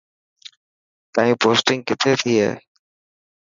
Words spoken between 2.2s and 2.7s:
ٿي هي.